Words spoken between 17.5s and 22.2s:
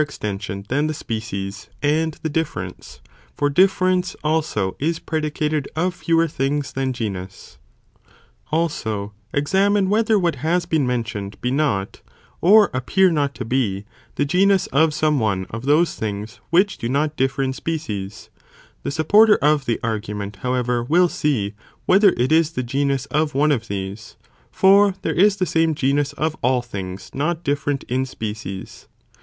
species, the supporter of the argument, however, (will see) whether